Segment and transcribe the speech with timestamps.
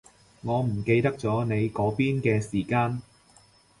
[0.41, 3.03] 我唔記得咗你嗰邊嘅時間